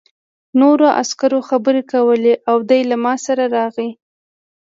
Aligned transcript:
نورو 0.59 0.87
عسکرو 1.01 1.39
خبرې 1.49 1.81
کولې 1.91 2.33
او 2.49 2.57
دی 2.69 2.81
له 2.89 2.95
ما 3.03 3.13
سره 3.25 3.43
راغی 3.55 3.89